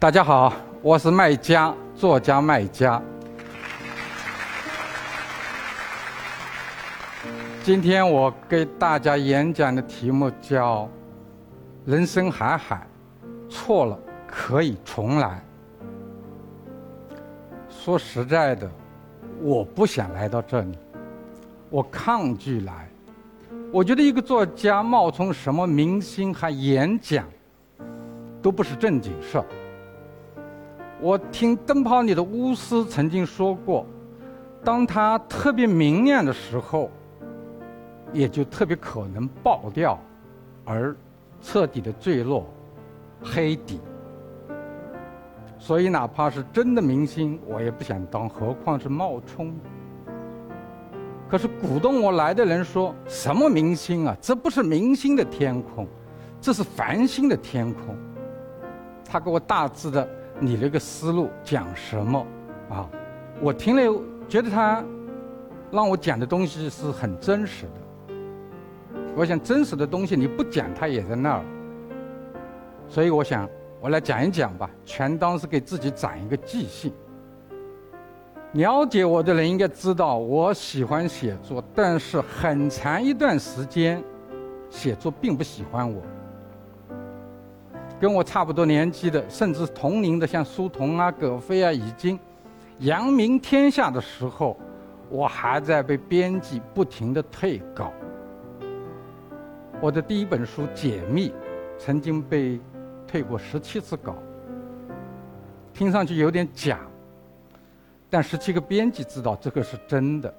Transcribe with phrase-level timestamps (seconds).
[0.00, 3.02] 大家好，我是麦家作家麦家。
[7.64, 10.88] 今天我给大家演讲的题目叫
[11.84, 12.86] “人生海海，
[13.50, 15.42] 错了可以重来”。
[17.68, 18.70] 说实在的，
[19.42, 20.78] 我不想来到这里，
[21.70, 22.88] 我抗拒来。
[23.72, 27.26] 我觉得一个作家冒充什么明星还演讲，
[28.40, 29.44] 都不是正经事儿。
[31.00, 33.86] 我听灯泡里的巫师曾经说过，
[34.64, 36.90] 当它特别明亮的时候，
[38.12, 39.98] 也就特别可能爆掉，
[40.64, 40.96] 而
[41.40, 42.46] 彻底的坠落
[43.22, 43.80] 黑底。
[45.58, 49.54] 所以，哪怕是真的明星，我也不想当，何况是冒充。
[51.28, 54.16] 可是鼓动我来的人说什么明星啊？
[54.20, 55.86] 这不是明星的天空，
[56.40, 57.94] 这是繁星的天空。
[59.04, 60.08] 他给我大致的
[60.40, 62.26] 你那个思路，讲什么
[62.70, 62.88] 啊？
[63.40, 64.84] 我听了觉得他
[65.70, 68.16] 让我讲的东西是很真实的。
[69.16, 71.44] 我想真实的东西你不讲，它也在那儿。
[72.88, 73.48] 所以我想
[73.80, 76.92] 我来讲一讲吧，全当是给自己攒一个记性。
[78.52, 84.02] 了解我的人应该知道，我喜欢写作，但是很长一段时间，
[84.70, 86.00] 写作并不喜欢我。
[88.00, 92.18] 跟我差不多年纪的，甚至同龄的，像苏童啊、葛飞啊，已经
[92.78, 94.56] 扬名天下的时候，
[95.10, 97.92] 我还在被编辑不停的退稿。
[99.80, 101.28] 我的第一本书《解密》，
[101.78, 102.60] 曾经被
[103.06, 104.16] 退过十七次稿，
[105.72, 106.80] 听上去有点假。
[108.10, 110.32] 但十七个编辑知道这个是真的。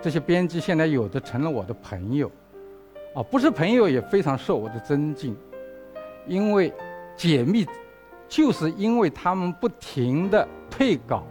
[0.00, 2.30] 这些编辑现在有的成了我的朋友，
[3.14, 5.36] 啊，不是朋友也非常受我的尊敬，
[6.26, 6.72] 因为
[7.16, 7.66] 解密，
[8.28, 11.24] 就是因为他们不停的退稿，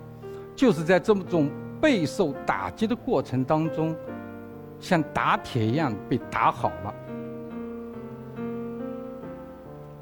[0.56, 1.50] 就是在这么种
[1.82, 3.96] 备受打击的过程当中，
[4.80, 6.96] 像打铁一样被打好了。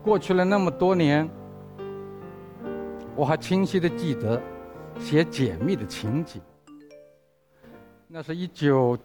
[0.03, 1.29] 过去了那么多年，
[3.16, 4.41] 我还清晰的记得。
[5.00, 6.41] 写解密的情景。
[8.07, 8.97] 那是一九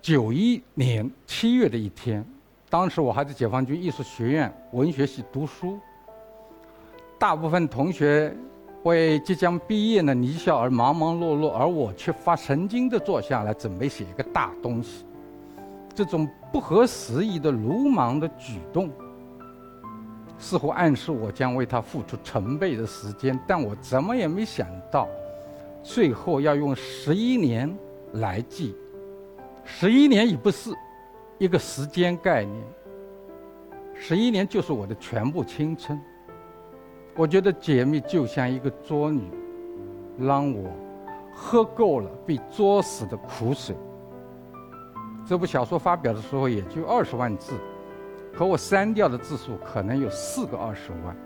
[0.00, 2.24] 九一年七月的一天，
[2.74, 5.78] 当时我还在解放军艺术学院文学系读书。
[7.20, 8.36] 大部分同学
[8.82, 15.06] 为即将毕业的离校而忙忙碌碌，而我却发神经的坐下来准备写一个大东西。
[15.94, 18.90] 这种不合时宜的鲁莽的举动，
[20.36, 25.06] 似乎暗示我将为他付出成倍的时间，但我怎么也没想到。
[25.80, 27.72] 最后要用十一年
[28.14, 28.74] 来记，
[29.62, 30.72] 十一年已不是
[31.38, 32.64] 一个时间概念，
[33.94, 36.00] 十一年就是我的全部青春。
[37.16, 39.30] 我觉得解密就像一个作女，
[40.18, 40.70] 让我
[41.34, 43.76] 喝够了被作死的苦水。
[45.26, 47.54] 这部小说发表的时候也就二十万字，
[48.32, 51.16] 可我删掉的字数可能有四个二十万，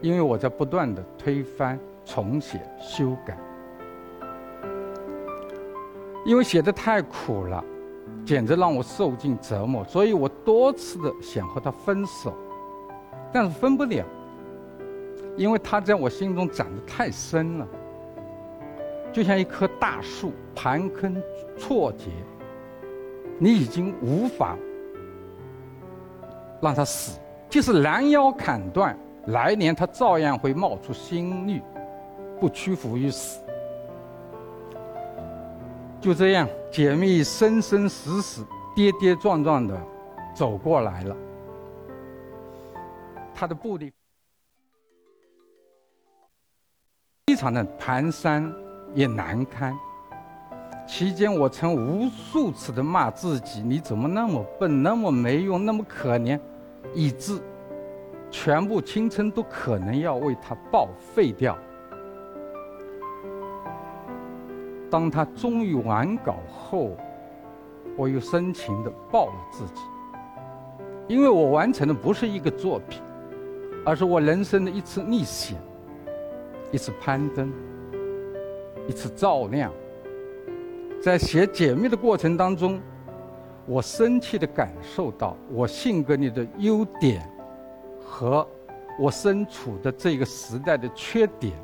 [0.00, 3.36] 因为我在不断的推翻、重写、修改。
[6.26, 7.64] 因为写的太苦了，
[8.24, 12.32] 简直让我受尽折磨，所以我多次的想和他分手，
[13.32, 14.04] 但是分不了，
[15.36, 17.66] 因为他在我心中长得太深了，
[19.12, 21.20] 就像一棵大树盘根
[21.58, 22.06] 错节，
[23.38, 24.56] 你已经无法
[26.60, 28.96] 让它死，即使拦腰砍断，
[29.26, 31.60] 来年它照样会冒出新绿，
[32.38, 33.40] 不屈服于死。
[36.00, 38.42] 就这样，解密生生死死、
[38.74, 39.78] 跌跌撞撞的
[40.34, 41.14] 走过来了。
[43.34, 43.92] 他的步履
[47.26, 48.50] 非常的蹒跚，
[48.94, 49.78] 也难堪。
[50.88, 56.40] 期间，我曾无数次的骂自己：“你怎么那么笨，那么没用，那么可怜，
[56.94, 57.38] 以致
[58.30, 61.56] 全部青春都可能要为他报废掉。”
[64.90, 66.96] 当他终于完稿后，
[67.96, 69.80] 我又深情地抱了自己，
[71.06, 73.00] 因为我完成的不是一个作品，
[73.84, 75.56] 而是我人生的一次逆险，
[76.72, 77.52] 一次攀登，
[78.88, 79.72] 一次照亮。
[81.00, 82.80] 在写解密的过程当中，
[83.66, 87.22] 我深切地感受到我性格里的优点，
[88.04, 88.46] 和
[88.98, 91.54] 我身处的这个时代的缺点，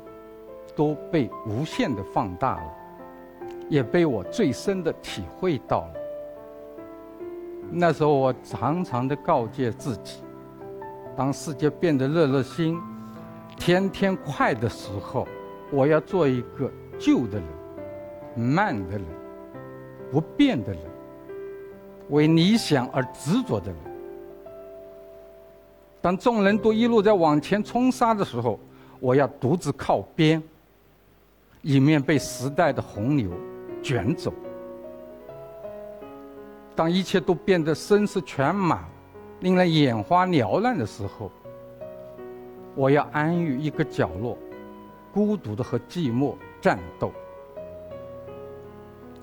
[0.75, 2.73] 都被无限地放大了。
[3.69, 5.93] 也被我最深的体会到了。
[7.69, 10.21] 那时候，我常常的告诫自己：，
[11.15, 12.79] 当世界变得热热心，
[13.57, 15.27] 天天快的时候，
[15.71, 17.47] 我要做一个旧的人，
[18.41, 19.05] 慢的人，
[20.11, 20.81] 不变的人，
[22.09, 23.77] 为理想而执着的人。
[25.99, 28.57] 当众人都一路在往前冲杀的时候，
[29.01, 30.41] 我要独自靠边，
[31.61, 33.29] 以免被时代的洪流
[33.81, 34.33] 卷走。
[36.75, 38.85] 当一切都变得声势全马，
[39.39, 41.31] 令人眼花缭乱的时候，
[42.75, 44.37] 我要安于一个角落，
[45.11, 47.11] 孤独的和寂寞战斗。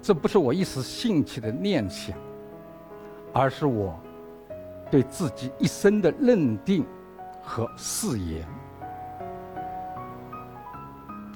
[0.02, 2.16] 这不是我一时兴起的念想，
[3.32, 3.98] 而是我
[4.90, 6.84] 对自己一生的认定
[7.42, 8.46] 和誓言。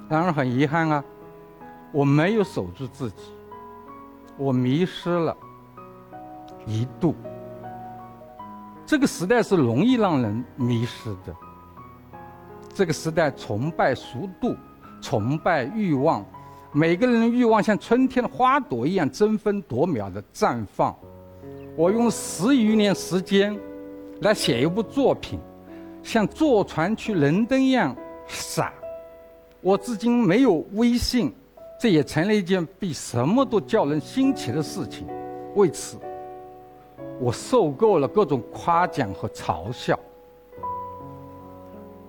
[0.09, 1.03] 然而很遗憾啊，
[1.91, 3.23] 我没有守住自己，
[4.37, 5.35] 我迷失了。
[6.65, 7.15] 一度，
[8.85, 11.35] 这个时代是容易让人迷失的。
[12.73, 14.55] 这个时代崇拜速度，
[15.01, 16.23] 崇拜欲望，
[16.71, 20.95] 每个人的欲望像春天的花朵一样争分夺秒的绽放。
[21.75, 23.57] 我用十余年时间
[24.21, 25.39] 来写一部作品，
[26.03, 27.95] 像坐船去伦敦一样
[28.27, 28.71] 傻。
[29.61, 31.33] 我至今没有微信，
[31.79, 35.07] 这也成了一件比什么都叫人新奇的事情。
[35.55, 35.97] 为此。
[37.21, 39.99] 我受够了各种夸奖和嘲笑，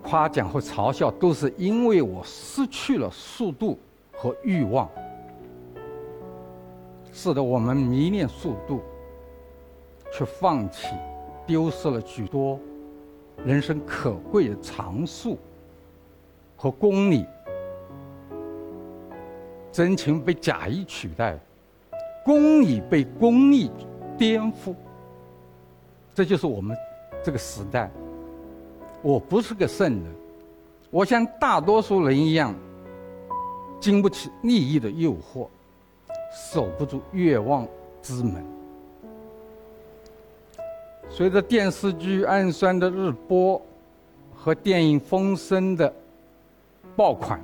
[0.05, 3.77] 夸奖和嘲笑都是因为我失去了速度
[4.13, 4.89] 和欲望。
[7.13, 8.83] 是的，我们迷恋速度，
[10.13, 10.95] 却放弃、
[11.45, 12.57] 丢失了许多
[13.45, 15.37] 人生可贵的长处
[16.57, 17.27] 和公理。
[19.73, 21.39] 真情被假意取代，
[22.25, 23.71] 公理被公义
[24.19, 24.75] 颠覆。
[26.15, 26.77] 这就是我们
[27.23, 27.91] 这个时代。
[29.03, 30.05] 我不是个圣人，
[30.91, 32.55] 我像大多数人一样，
[33.81, 35.49] 经不起利益的诱惑，
[36.53, 37.67] 守不住愿望
[38.03, 38.45] 之门。
[41.09, 43.61] 随着电视剧《暗算》的日播
[44.37, 45.93] 和电影《风声》的
[46.95, 47.41] 爆款，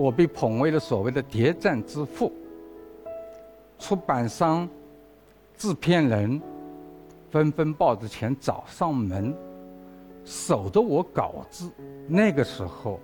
[0.00, 2.32] 我被捧为了所谓的“谍战之父”。
[3.78, 4.66] 出版商、
[5.56, 6.40] 制片人。
[7.30, 9.32] 纷纷抱着钱找上门，
[10.24, 11.70] 守着我稿子。
[12.08, 12.98] 那个时候，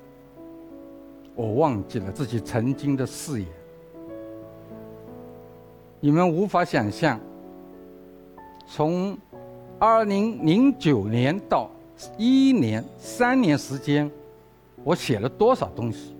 [1.36, 3.48] 我忘记了自己曾经的誓言。
[6.00, 7.20] 你们无法想象，
[8.66, 9.16] 从
[9.78, 11.70] 二零零九年到
[12.18, 14.10] 一年三年时间，
[14.82, 16.15] 我写了多少东西？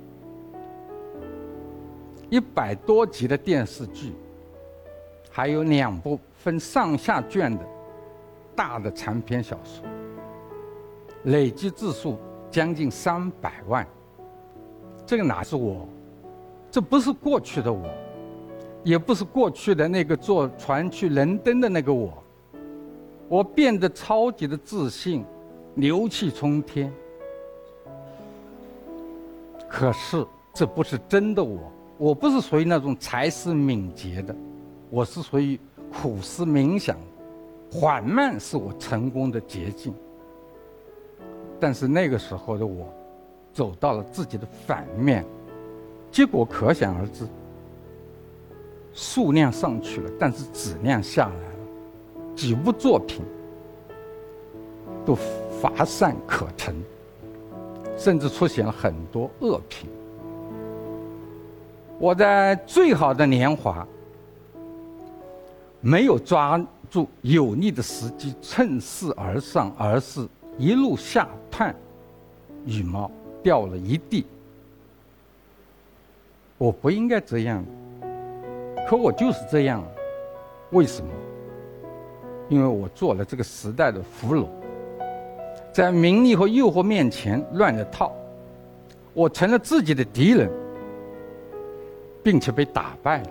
[2.29, 4.13] 一百多集的电视剧，
[5.31, 7.65] 还有两部分上下卷的。
[8.55, 9.85] 大的长篇小说，
[11.25, 12.17] 累计字数
[12.51, 13.87] 将近三百万。
[15.05, 15.87] 这个哪是我？
[16.71, 17.87] 这不是过去的我，
[18.83, 22.15] 也不是过去的那个坐船去伦敦的那个我。
[23.29, 25.23] 我变得超级的自信，
[25.75, 26.91] 牛气冲天。
[29.69, 34.35] 可是这不是真的我，我不是属于那种才思敏捷的，
[34.91, 35.59] 我是属于
[35.93, 36.97] 苦思冥想。
[37.73, 39.93] 缓慢是我成功的捷径，
[41.59, 42.87] 但是那个时候的我，
[43.53, 45.25] 走到了自己的反面，
[46.13, 47.27] 结果可想而知。
[48.93, 51.59] 数量上去了，但是质量下来了，
[52.35, 53.21] 几部作品
[55.05, 55.15] 都
[55.61, 56.75] 乏善可陈，
[57.97, 59.89] 甚至出现了很多恶评。
[61.99, 63.87] 我在最好的年华，
[65.81, 66.61] 没有抓。
[66.89, 70.25] 住有利的时机，趁势而上，而是
[70.57, 71.75] 一路下探，
[72.65, 73.11] 羽毛
[73.43, 74.25] 掉了一地。
[76.57, 77.65] 我不应该这样，
[78.89, 79.83] 可我就是这样。
[80.71, 81.11] 为什么？
[82.49, 84.47] 因为我做了这个时代的俘虏，
[85.73, 88.13] 在名利和诱惑面前乱了套，
[89.13, 90.49] 我成了自己的敌人，
[92.27, 93.29] 并且被打败了。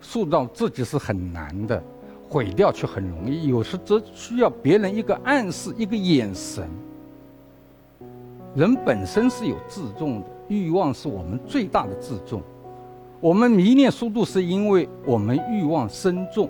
[0.00, 1.80] 塑造自己是很难的。
[2.28, 6.68] 毁掉却很容易，有时则需要别人一个暗示、一个眼神。
[8.54, 12.40] 人本身是有自重的，欲望是我们最大的自重。
[13.20, 16.48] 我们迷恋速度，是因为我们欲望深重。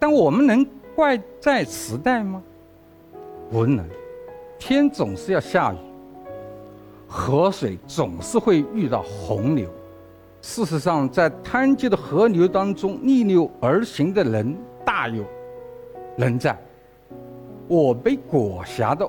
[0.00, 0.66] 但我们能
[0.96, 2.42] 怪在时代吗？
[3.50, 3.84] 不能。
[4.58, 5.76] 天总是要下雨，
[7.06, 9.68] 河水总是会遇到洪流。
[10.40, 14.56] 事实上，在湍急的河流当中逆流而行的人。
[14.84, 15.22] 大有
[16.16, 16.58] 人在，
[17.66, 19.06] 我被裹挟的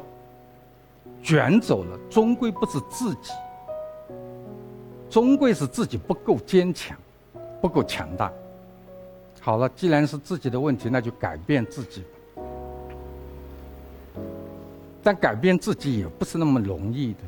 [1.24, 3.32] 卷走了，终归不是自己，
[5.10, 6.98] 终归是自己不够坚强，
[7.62, 8.30] 不够强大。
[9.40, 12.04] 好了，既然是自己的问题，那就改变自己。
[15.02, 17.20] 但改变自己也不是那么容易的。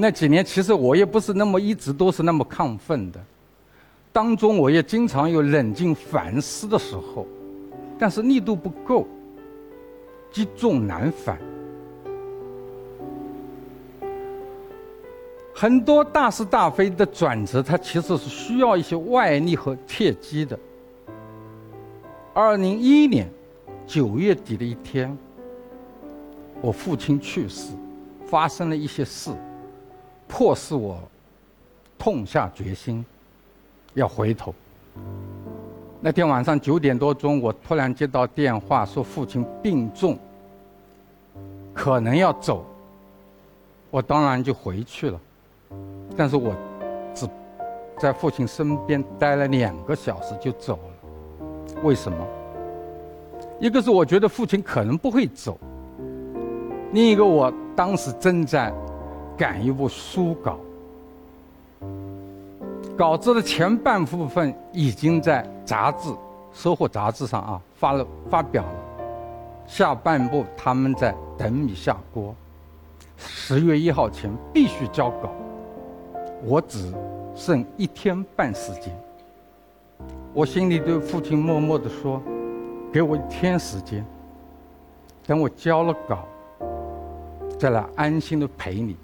[0.00, 3.20] 那几年，其实我也不是那么一直都是那么亢奋的，
[4.10, 7.26] 当中我也经常有冷静反思的时候，
[7.98, 9.06] 但是力度不够，
[10.32, 11.38] 积重难返。
[15.54, 20.58] 很多大是大非的转折，它其实是需要一些外力和契机的。
[22.32, 23.28] 二零一一年
[23.86, 25.14] 九月底的一天，
[26.62, 27.74] 我父亲去世，
[28.24, 29.30] 发生了一些事。
[30.30, 30.96] 迫使我
[31.98, 33.04] 痛下决心，
[33.94, 34.54] 要回头。
[36.00, 40.16] 那天晚上九点多钟，我突然接到电话，说父亲病重，
[41.74, 42.64] 可能要走。
[43.90, 45.20] 我当然就回去了，
[46.16, 46.54] 但是我
[47.12, 47.28] 只
[47.98, 51.82] 在父亲身边待了两个小时就走了。
[51.82, 52.24] 为什么？
[53.58, 55.58] 一个是我觉得父亲可能不会走，
[56.92, 58.72] 另一个我当时正在。
[59.40, 60.58] 赶一部书稿，
[62.94, 66.10] 稿子的前半部分已经在杂志
[66.52, 68.74] 《收获》杂志上啊发了发表了，
[69.66, 72.34] 下半部他们在等米下锅，
[73.16, 75.32] 十月一号前必须交稿，
[76.44, 76.92] 我只
[77.34, 78.94] 剩一天半时间，
[80.34, 82.20] 我心里对父亲默默地说
[82.92, 84.04] ：“给我一天时间，
[85.26, 86.28] 等我交了稿，
[87.58, 88.98] 再来安心的陪你。”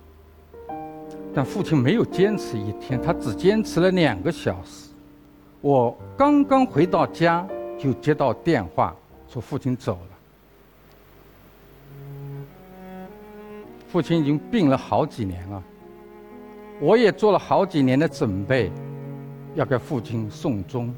[1.36, 4.88] 但父亲没有坚持一天，他只坚持了两个小时。
[5.60, 7.46] 我刚刚回到家，
[7.78, 8.96] 就接到电话，
[9.28, 10.08] 说父亲走了。
[13.86, 15.62] 父亲已经病了好几年了，
[16.80, 18.72] 我也做了好几年的准备，
[19.54, 20.90] 要给父亲送终。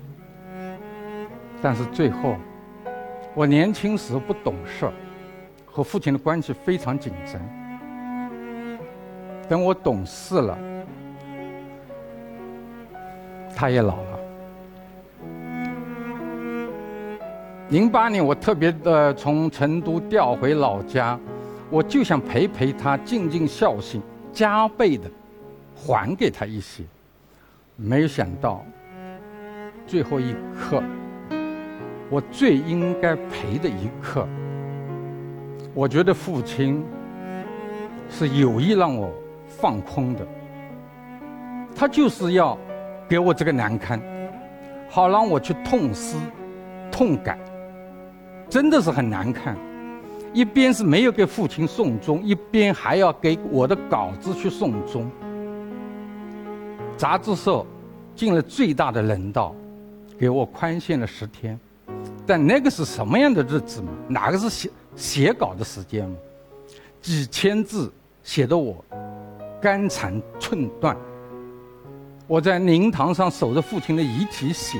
[1.61, 2.37] 但是最后，
[3.35, 4.89] 我年轻时不懂事，
[5.67, 7.58] 和父亲的关系非常紧张。
[9.49, 10.59] 等我懂事了，
[13.57, 14.19] 他也老了。
[17.71, 21.19] 零八年，我特别的从成都调回老家，
[21.71, 24.03] 我就想陪陪他，尽尽孝心，
[24.33, 25.11] 加倍的
[25.75, 26.85] 还给他一些。
[27.77, 28.65] 没有想到，
[29.87, 30.83] 最后一刻，
[32.11, 34.27] 我最应该陪的一刻，
[35.75, 36.85] 我觉得父亲
[38.11, 39.11] 是有意让我。
[39.49, 40.27] 放空的，
[41.75, 42.57] 他就是要
[43.09, 44.01] 给我这个难堪，
[44.89, 46.17] 好让我去痛思、
[46.91, 47.39] 痛改，
[48.49, 49.57] 真的是很难看。
[50.35, 55.11] 一边是没有给父亲送终，一边还要给我的稿子去送终。
[56.97, 57.65] 杂志社
[58.15, 59.55] 尽了最大的人道，
[60.19, 61.59] 给我宽限了十天，
[62.27, 63.89] 但那个是什么样的日子嘛？
[64.07, 66.17] 哪个是写写稿的时间嘛？
[67.01, 67.91] 几千字
[68.23, 68.85] 写的我。
[69.61, 70.97] 肝肠寸断，
[72.29, 74.79] 我在灵堂上守着父亲的遗体写，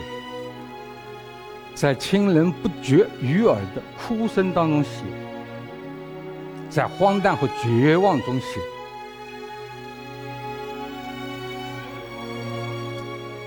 [1.75, 5.03] 在亲人不绝于耳的哭声当中写，
[6.71, 8.61] 在荒诞和绝望中写，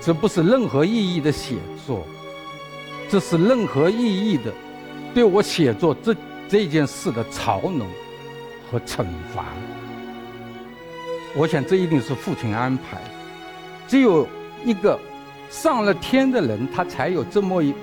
[0.02, 2.04] 这不是任何意义的写作，
[3.08, 4.52] 这是任何意义的
[5.14, 6.14] 对我写作这
[6.46, 7.86] 这件事的嘲弄
[8.70, 9.46] 和惩罚。
[11.34, 12.98] 我想，这一定是父亲安排。
[13.88, 14.28] 只有
[14.64, 14.98] 一个
[15.50, 17.74] 上了天的人，他才有这么一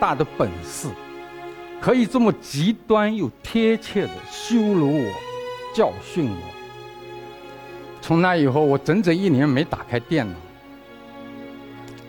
[0.00, 0.88] 大的本事，
[1.80, 5.12] 可以这么极端又贴切的羞辱我、
[5.74, 6.36] 教训我。
[8.02, 10.34] 从那以后，我整整一年没打开电脑，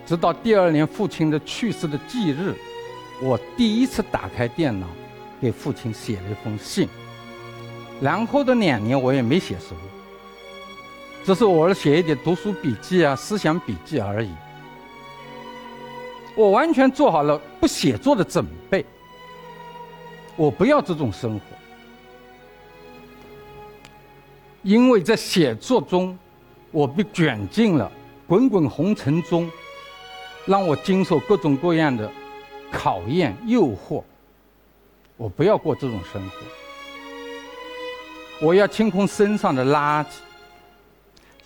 [0.06, 2.56] 直到第二年父亲的去世的忌日，
[3.22, 4.88] 我第一次打开电脑，
[5.40, 6.88] 给父亲写了一封信。
[8.02, 9.76] 然后的两年，我也没写书。
[11.28, 14.32] 只是我写一点读书笔记啊、思想笔记而已。
[16.36, 18.86] 我完全做好了不写作的准备。
[20.38, 21.42] 我不要这种生活，
[24.64, 26.18] 因为在写作中，
[26.72, 27.92] 我被卷进了
[28.26, 29.52] 滚滚红尘中，
[30.46, 32.10] 让我经受各种各样的
[32.72, 34.02] 考验、诱惑。
[35.18, 36.38] 我不要过这种生活。
[38.40, 40.22] 我要清空身上的垃圾。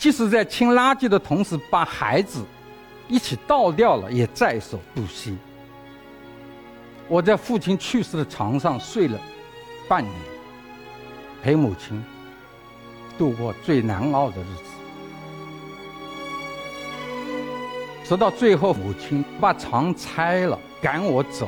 [0.02, 2.44] 即使在清垃圾的同时，把孩子
[3.08, 5.38] 一起倒掉了，也在所不惜。
[7.08, 9.20] 我在父亲去世的床上睡了
[9.88, 10.16] 半年，
[11.44, 12.04] 陪母亲
[13.16, 14.64] 度过最难熬的日子。
[18.04, 21.48] 直到最后，母亲把床拆了，赶我走。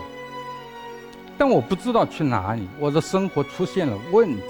[1.39, 4.43] 但我不知道去哪里，我的生活出现了问题，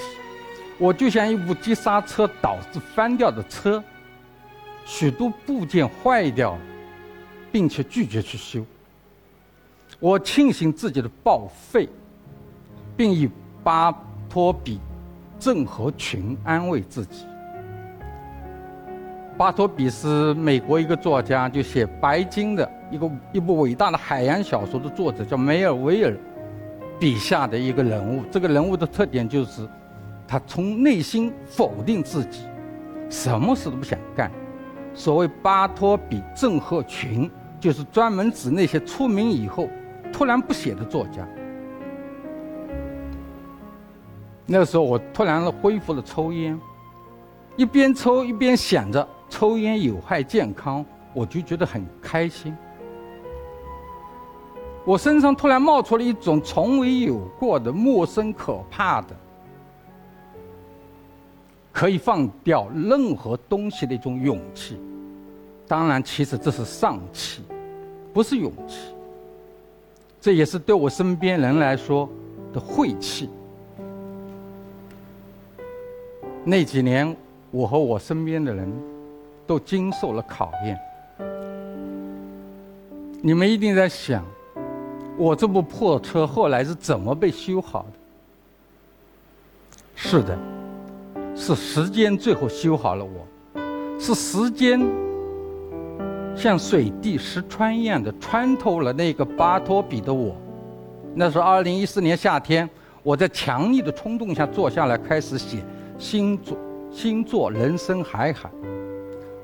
[0.77, 3.81] 我就像一部急刹车导致翻掉的车，
[4.85, 6.59] 许多部件坏掉了，
[7.51, 8.65] 并且拒绝去修。
[9.99, 11.87] 我庆幸自己的报废，
[12.97, 13.29] 并以
[13.63, 13.93] 巴
[14.29, 14.79] 托比
[15.39, 17.25] 郑和群安慰自己。
[19.37, 26.15] 巴托比是美国一个作家，就写《白鲸》的一个一部伟大的海洋小说的作者，叫梅尔维尔。
[26.99, 29.67] 笔下的一个人物，这个人物的特点就是，
[30.27, 32.41] 他从内心否定自己，
[33.09, 34.31] 什么事都不想干。
[34.93, 39.67] 所谓巴托比症候群，就是专门指那些出名以后
[40.11, 41.27] 突然不写的作家。
[44.45, 46.59] 那个时候，我突然恢复了抽烟，
[47.55, 52.55] 一边抽一边想着抽烟有害健康，我就觉得很开心。
[54.85, 59.15] 我身上突然冒出了一种从未有过的陌生、可怕的，
[61.73, 64.79] 可以放掉任何东西的一种勇气。
[65.67, 67.41] 当然，其实这是丧气，
[68.13, 68.93] 不是勇气。
[70.21, 72.07] 这也是对我身边人来说
[72.53, 73.29] 的晦气。
[76.45, 77.13] 那几年，
[77.49, 78.71] 我和我身边的人
[79.47, 80.79] 都经受了考验。
[83.21, 84.23] 你们一定在想。
[85.15, 87.89] 我这部破车后来是怎么被修好的？
[89.95, 90.35] 是的，
[91.35, 93.27] 是时间最后修好了我，
[93.99, 94.79] 是时间
[96.35, 100.35] 像水滴石穿一样的穿透了那个巴托比的我。
[101.15, 102.69] 那是二零一四年夏天，
[103.01, 105.57] 我在强烈的冲动下坐下来开始写
[105.97, 106.57] 星座
[106.91, 108.49] 星座人生海海。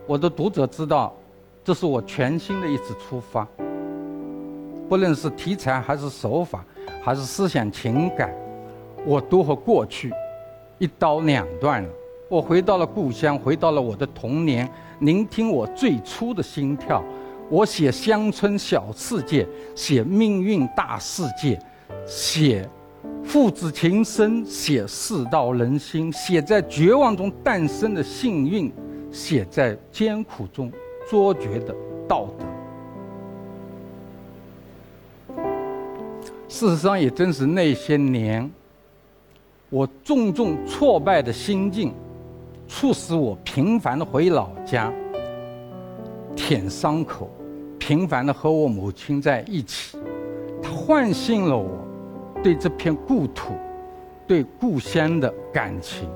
[0.05, 1.15] 我的读者知道，
[1.63, 3.47] 这是我全新的一次出发。
[4.87, 6.63] 不论是题材还是手法，
[7.03, 8.33] 还是思想情感，
[9.05, 10.11] 我都和过去
[10.79, 11.89] 一刀两断了。
[12.27, 17.03] 我回到了故乡，回到了我的童年，聆听我最初的心跳。
[17.49, 21.59] 我写乡村小世界，写命运大世界，
[22.05, 22.69] 写
[23.23, 28.71] 父子情深，写世道人心，写在绝望中诞生的幸运，
[29.11, 30.71] 写在艰苦中
[31.09, 31.75] 卓绝的
[32.07, 32.45] 道德。
[36.47, 38.51] 事实上，也正是那些年，
[39.69, 41.93] 我重重挫败的心境，
[42.67, 44.91] 促使我频繁的回老家，
[46.35, 47.29] 舔伤口，
[47.77, 49.99] 频繁的和我母亲在一起。
[50.61, 51.69] 它唤醒了我
[52.41, 53.53] 对这片故土、
[54.25, 56.09] 对故乡的感情，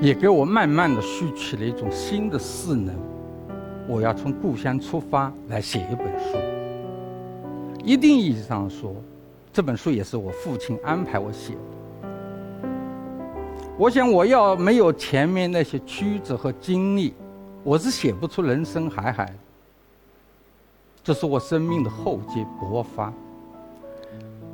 [0.00, 2.94] 也给我慢慢的蓄起了一种新的势能。
[3.88, 6.38] 我要从故乡出发来写一本书。
[7.84, 8.94] 一定意义上说，
[9.52, 11.77] 这本书也是我父亲安排我写的。
[13.78, 17.14] 我想，我要没有前面那些曲折和经历，
[17.62, 19.32] 我是写不出人生海海。
[21.04, 23.12] 这是我生命的厚积薄发，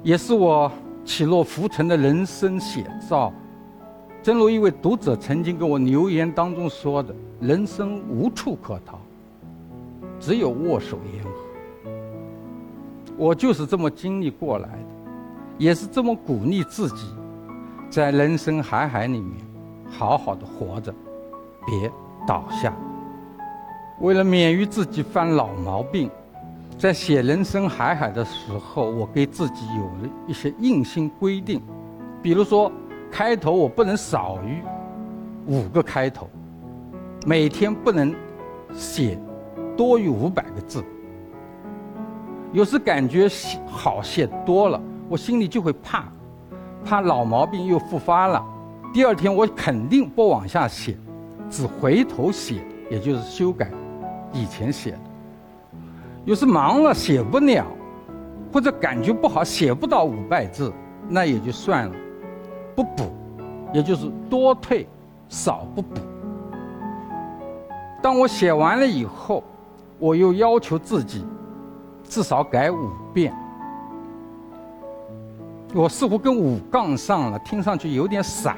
[0.03, 0.71] 也是我
[1.07, 3.33] 起落浮沉的人生写照。
[4.23, 8.99] 正如一位读者曾经给我留言当中说的：“人生无处可逃，
[10.21, 11.91] 只有握手言和。”
[13.17, 14.87] 我就是这么经历过来的，
[15.57, 17.07] 也是这么鼓励自己，
[17.95, 19.39] 在人生海海里面
[19.89, 20.93] 好好的活着，
[21.65, 21.89] 别
[22.27, 22.75] 倒下。
[24.01, 26.11] 为了免于自己犯老毛病，
[26.77, 31.63] 在写人生海海的时候，我给自己有了一些硬性规定，
[32.21, 32.69] 比如说
[33.13, 34.61] 开头我不能少于
[35.47, 36.29] 五个开头，
[37.25, 38.13] 每天不能
[38.75, 39.17] 写
[39.77, 40.85] 多于五百个字。
[42.53, 46.09] 有时感觉写好写多了，我心里就会怕，
[46.85, 48.45] 怕老毛病又复发了。
[48.93, 50.97] 第二天我肯定不往下写，
[51.51, 53.71] 只回头写，也就是修改
[54.33, 55.01] 以前写的。
[56.25, 57.67] 有时忙了写不了，
[58.53, 60.73] 或者感觉不好写不到五百字，
[61.09, 61.95] 那也就算了，
[62.77, 63.13] 不补，
[63.73, 64.87] 也就是多退
[65.29, 66.01] 少不补。
[68.03, 69.43] 当我写完了以后，
[69.99, 71.25] 我又要求自己。
[72.07, 73.35] 至少改五遍，
[75.75, 78.57] 我似乎跟五杠上了，听上去有点傻。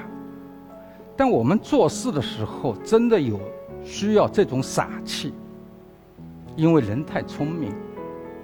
[1.16, 3.40] 但我们做事的时候，真的有
[3.82, 5.32] 需要这种傻气，
[6.56, 7.72] 因为人太聪明，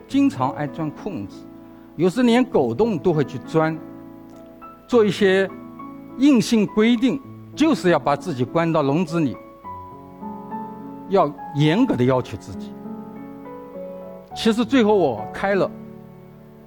[0.09, 1.45] 经常爱钻空子，
[1.97, 3.79] 有时连狗洞都会去钻，
[4.89, 5.47] 做一些
[6.17, 7.21] 硬性规定，
[7.55, 9.37] 就是要把自己关到笼子里，
[11.11, 12.73] 要严格的要求自己。
[14.35, 15.71] 其实最后我开了，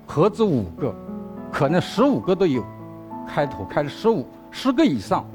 [0.05, 0.93] 何止五个，
[1.55, 2.61] 可能十五个都有，
[3.25, 5.25] 开头开了十五十个以上，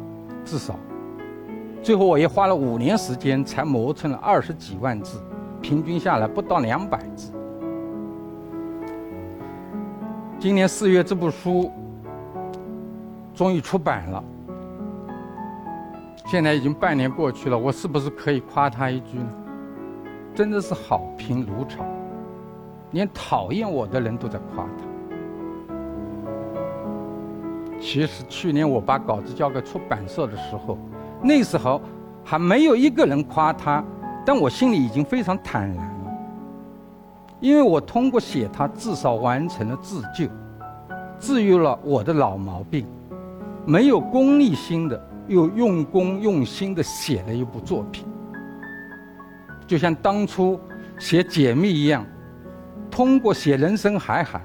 [0.44, 0.78] 至少。
[1.82, 5.18] 最后我也花了五年时间才磨成了二十几万字，
[5.62, 7.32] 平均下来不到两百字。
[10.38, 11.72] 今年四月这部书
[13.34, 14.22] 终于出版了，
[16.26, 19.32] 现在已经半年过去了，我是不是可以夸他一句呢？
[20.34, 21.82] 真的是好评如潮，
[22.90, 24.89] 连讨厌我的人都在夸他。
[27.80, 30.78] 其实去年我把稿子交给出版社的时候。
[31.22, 31.80] 那时候
[32.24, 33.84] 还没有一个人夸他，
[34.24, 36.12] 但我心里已经非常坦然了，
[37.40, 40.26] 因为我通过写他，至少完成了自救，
[41.18, 42.86] 治愈了我的老毛病，
[43.66, 48.06] 没有功利心的又用功用心的写了一部作品，
[49.66, 50.58] 就像当初
[50.98, 52.06] 写解密一样，
[52.90, 54.40] 通过写人生海海，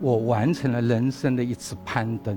[0.00, 2.36] 我完成了人生的一次攀登。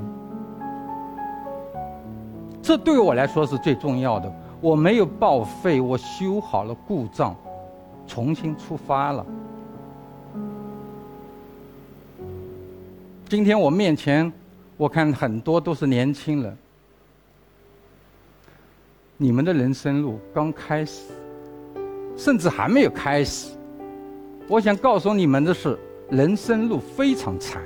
[2.61, 4.31] 这对我来说是最重要的。
[4.61, 7.35] 我没有报废，我修好了故障，
[8.05, 9.25] 重新出发了。
[13.27, 14.31] 今天我面前，
[14.77, 16.57] 我看很多都是年轻人。
[19.17, 21.05] 你们的人生路刚开始，
[22.15, 23.55] 甚至还没有开始。
[24.47, 27.61] 我想告诉你们的是，人生路非常长，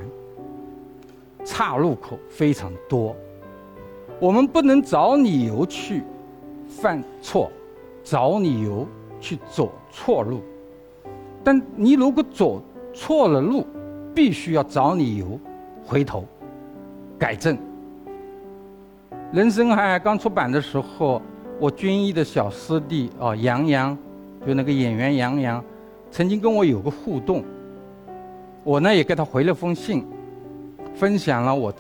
[1.44, 3.16] 岔路口非常多。
[4.20, 6.04] 我们不能找理由去
[6.68, 7.52] 犯错，
[8.04, 8.88] 找理由
[9.20, 10.42] 去走错路。
[11.44, 12.62] 但你如果走
[12.94, 13.66] 错了路，
[14.14, 15.40] 必须要找理由
[15.86, 16.24] 回头
[17.20, 17.58] 改正。
[19.34, 21.22] 人生海海刚出版的时候，
[21.60, 23.98] 我军医的小师弟哦杨洋，
[24.48, 25.64] 就那个演员杨洋，
[26.10, 27.44] 曾经跟我有个互动。
[28.64, 30.06] 我呢也给他回了封信，
[30.94, 31.74] 分享了我。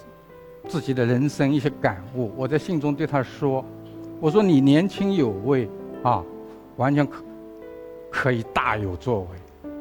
[0.67, 3.63] 自己的人生一些感悟，我在信中对他说
[4.19, 5.69] ：“我说你年轻有为
[6.03, 6.23] 啊，
[6.75, 7.23] 完全可
[8.11, 9.71] 可以大有作为。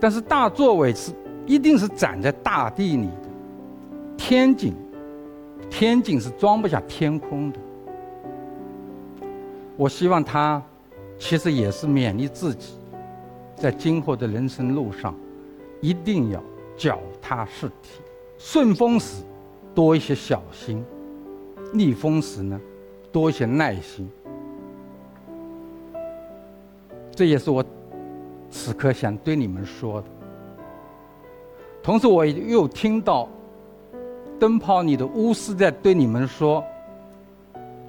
[0.00, 1.12] 但是大作为是
[1.46, 3.28] 一定是长在大地里的，
[4.16, 4.74] 天井，
[5.68, 7.58] 天井是装不下天空的。
[9.76, 10.62] 我希望他
[11.18, 12.74] 其实也是勉励自己，
[13.56, 15.14] 在今后的人生路上，
[15.80, 16.42] 一定要
[16.76, 17.88] 脚踏实地，
[18.38, 19.22] 顺风时。”
[19.80, 20.84] 多一些小心，
[21.72, 22.60] 逆风时呢，
[23.10, 24.06] 多一些耐心。
[27.12, 27.64] 这也是我
[28.50, 30.06] 此刻想对你们说的。
[31.82, 33.26] 同时，我又听到
[34.38, 36.62] 灯泡里的巫师在对你们说：“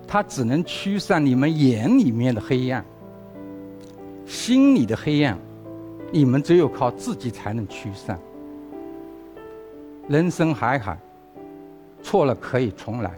[0.08, 2.86] 他只能驱散你们眼里面的黑暗，
[4.26, 5.38] 心里的黑暗，
[6.10, 8.18] 你们只有靠自己才能驱散。”
[10.08, 10.98] 人生海海。
[12.12, 13.18] 错了可以重来。